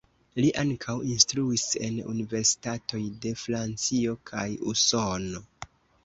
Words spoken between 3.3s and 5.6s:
Francio kaj Usono.